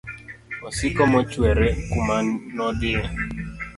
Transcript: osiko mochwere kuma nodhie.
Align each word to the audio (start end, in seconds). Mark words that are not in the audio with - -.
osiko 0.67 1.01
mochwere 1.11 1.67
kuma 1.91 2.17
nodhie. 2.55 3.01